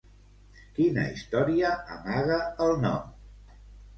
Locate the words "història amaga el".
1.17-2.75